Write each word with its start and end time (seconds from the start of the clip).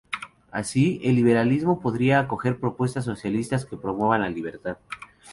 Así, 0.49 0.99
el 1.03 1.13
liberalismo 1.13 1.79
podría 1.79 2.21
acoger 2.21 2.59
propuestas 2.59 3.05
socialistas 3.05 3.65
que 3.67 3.77
promuevan 3.77 4.21
la 4.21 4.29
libertad. 4.29 4.79